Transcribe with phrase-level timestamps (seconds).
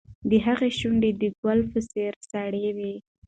[0.29, 2.93] د هغې شونډې د ګل په څېر سرې وې.